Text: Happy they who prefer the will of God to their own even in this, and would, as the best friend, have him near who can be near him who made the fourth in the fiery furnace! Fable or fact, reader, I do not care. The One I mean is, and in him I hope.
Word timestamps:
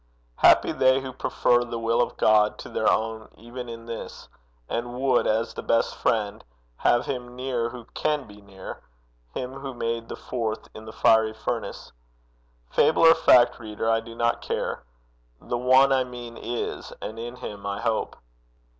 Happy 0.37 0.71
they 0.71 0.99
who 1.01 1.13
prefer 1.13 1.63
the 1.63 1.77
will 1.77 2.01
of 2.01 2.17
God 2.17 2.57
to 2.57 2.69
their 2.69 2.91
own 2.91 3.29
even 3.37 3.69
in 3.69 3.85
this, 3.85 4.27
and 4.67 4.99
would, 4.99 5.27
as 5.27 5.53
the 5.53 5.61
best 5.61 5.93
friend, 5.93 6.43
have 6.77 7.05
him 7.05 7.35
near 7.35 7.69
who 7.69 7.85
can 7.93 8.25
be 8.25 8.41
near 8.41 8.81
him 9.35 9.53
who 9.59 9.75
made 9.75 10.09
the 10.09 10.15
fourth 10.15 10.67
in 10.73 10.85
the 10.85 10.91
fiery 10.91 11.33
furnace! 11.35 11.91
Fable 12.71 13.03
or 13.03 13.13
fact, 13.13 13.59
reader, 13.59 13.87
I 13.91 13.99
do 13.99 14.15
not 14.15 14.41
care. 14.41 14.83
The 15.39 15.59
One 15.59 15.93
I 15.93 16.03
mean 16.03 16.35
is, 16.35 16.91
and 16.99 17.19
in 17.19 17.35
him 17.35 17.67
I 17.67 17.79
hope. 17.81 18.15